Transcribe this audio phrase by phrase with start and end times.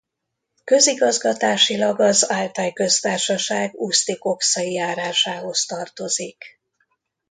[0.63, 6.43] Közigazgatásilag az Altaj köztársaság Uszty-kokszai járásához tartozik.